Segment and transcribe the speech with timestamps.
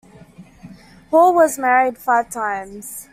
[1.11, 3.07] Hall was married five times.